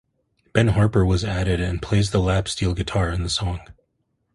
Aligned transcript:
Ben 0.51 0.69
Harper 0.69 1.05
was 1.05 1.23
added 1.23 1.61
and 1.61 1.79
plays 1.79 2.09
the 2.09 2.17
lap 2.19 2.47
steel 2.47 2.73
guitar 2.73 3.11
in 3.11 3.21
the 3.21 3.29
song. 3.29 3.59